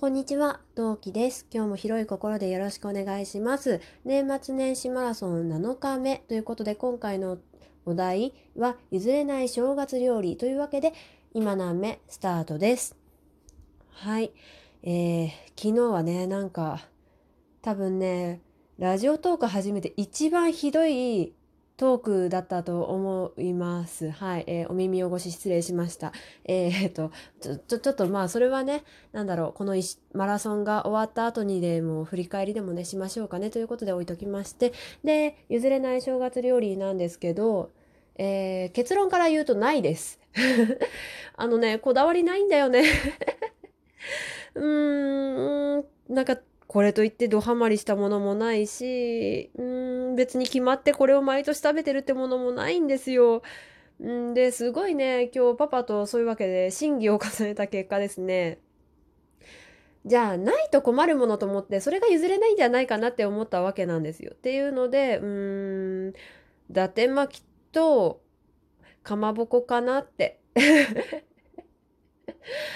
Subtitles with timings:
[0.00, 1.46] こんにちは、同期です。
[1.52, 3.82] 今日も広い心でよろしくお願いします。
[4.06, 7.36] 年末年始マラソン7日目ということで、今回の
[7.84, 10.94] お題は譲れない正月料理というわけで、
[11.34, 12.96] 今何目スタートです。
[13.90, 14.32] はい。
[14.84, 16.80] えー、昨日はね、なんか、
[17.60, 18.40] 多分ね、
[18.78, 21.34] ラジオトーク始めて一番ひどい
[21.80, 24.10] トークだったと思います。
[24.10, 24.44] はい。
[24.46, 26.12] えーお耳汚し失礼しました。
[26.44, 27.10] えー、っと、
[27.40, 29.74] ちょ、ちょ、ちょっとまあ、それはね、なんだろう、この
[30.12, 34.74] マラソンが終わった後にでも振り返りでもね、しましょうかねということで置いときまして、
[35.04, 37.70] で、譲れない正月料理なんですけど、
[38.16, 40.20] えー結論から言うとないです。
[41.34, 42.84] あのね、こだわりないんだよね。
[44.54, 46.36] うーん、なんか、
[46.70, 53.42] これといってドハマりしたものもないし、うーん、別に決まってこれを毎年食べてるってものもないんですよ。
[54.00, 58.60] んで、すごいね、今日パパとそういうわけで審議を重ねた結果ですね。
[60.06, 64.30] じゃあ、ないと困るものと思って、それが譲れないんじゃないかなって思ったわけなんですよ。
[64.32, 66.12] っていうので、うーん、
[66.70, 68.22] 伊達巻きと
[69.02, 70.38] かまぼこかなって。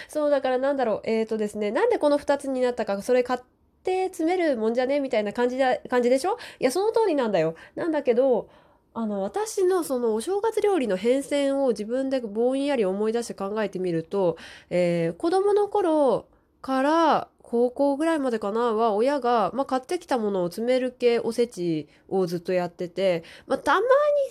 [0.08, 3.53] そう、だからなんだろう、えーとですね、なんでこの2つになったか、それ買って
[3.84, 5.00] 詰めるもんじゃね？
[5.00, 6.38] みたいな感じだ、感じでしょ？
[6.58, 7.54] いや、その通りなんだよ。
[7.74, 8.48] なんだけど、
[8.94, 14.36] あの、私のそのお正月料理の変遷を自分でぼんやり思い出して考えてみると、
[14.70, 16.26] えー子供の頃
[16.62, 23.80] から高校ぐらいまでかなは親が、まあ、買ってきたものを詰める系おせちをずっとやってて、まあ、たま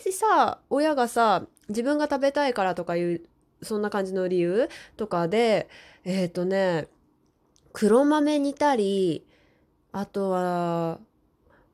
[0.03, 3.21] にさ、親がさ、自分が食べたいからとかいう、
[3.61, 4.67] そんな感じの理由
[4.97, 5.69] とかで、
[6.03, 6.87] えっ、とね、
[7.71, 9.25] 黒豆煮たり、
[9.93, 10.99] あとは、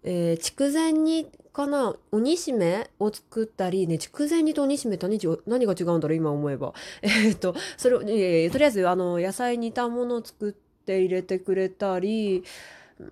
[0.04, 5.08] えー筑前煮かな鬼しめを作ったりね、筑前煮と鬼しめって
[5.46, 6.74] 何が違うんだろう今思えば。
[7.02, 10.54] えっと、それを、いやいやとりあえず、あの、野菜煮たものを作っ
[10.86, 12.44] て入れてくれたり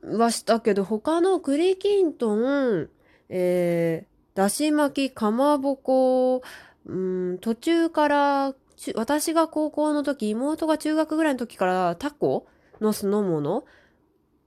[0.03, 2.89] はしたけど、他の栗きんとん、
[3.30, 6.41] えー、だし巻き、かまぼこ、
[6.85, 8.56] うん、途中から、
[8.96, 12.46] 私が高校の時、妹が中学ぐらいの時からタコ
[12.79, 13.66] の酢の物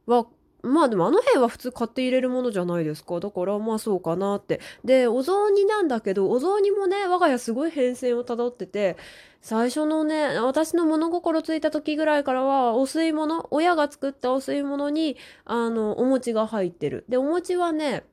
[0.06, 0.26] は、
[0.62, 3.20] まあでもあの辺は普通買って入れるものじゃないですか。
[3.20, 4.60] だからまあそうかなって。
[4.84, 8.96] で、お雑煮なんだけど、お雑煮もね、我が家すごい変遷をたどってて、
[9.42, 15.16] 最初のね、私の物心ついた時ぐらいからは、お吸い物、親が作ったお吸い物に、
[15.46, 17.04] あの、お餅が入ってる。
[17.08, 18.04] で、お餅はね、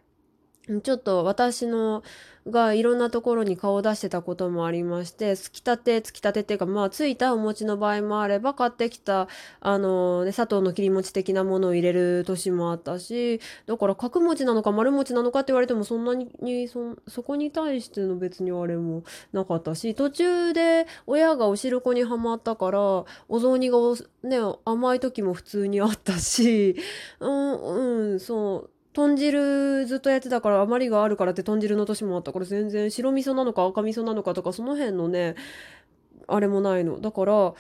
[0.84, 2.04] ちょっと私の
[2.50, 9.28] がいろんなところに顔を出してたこともありまして、つきたて、つきたてっていうか、まあ、ついたお餅の場合もあれば、買ってきた、
[9.60, 19.04] あの、ね、砂糖の切り餅的なものを入れる年もあったし、だから角餅なのか丸餅なのかって言われても、そんなに、そ、そこに対しての別にあれも
[19.34, 22.80] なかったし、途中で親がお汁粉にはまったから、
[23.28, 23.78] お雑煮が
[24.24, 26.76] ね、甘い時も普通にあったし、
[27.20, 28.77] うん、うん、そう。
[28.98, 35.36] 豚汁ずっとやってたから余りがあるからって豚汁の年もあったから全然白味噌なのか赤味噌なのかとかその辺のね
[36.28, 37.00] あれもないの。
[37.00, 37.54] だから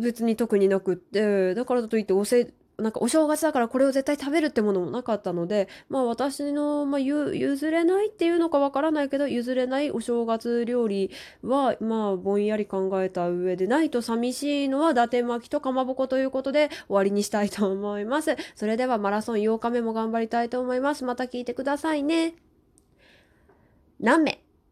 [0.00, 2.50] 別に特になくってだからといっておせ
[2.82, 11.10] なんかお正月だからこれを絶対食べるってものもなかったのでまあ私の、まあ、譲れないっていうのかわからないけど譲れないお正月料理
[11.42, 18.36] はまあぼんやり考えた上でないと寂しいのは伊達巻きとかまぼこということで終わりにしたいと思います。
[18.54, 21.04] それではマラソン8日目も頑張りたいと思います。
[21.04, 22.34] また聞いてくださいね。
[24.00, 24.41] 何名？